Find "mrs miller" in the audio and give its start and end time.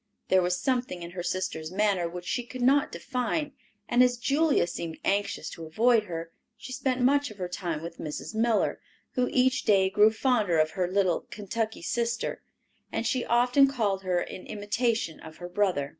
7.99-8.81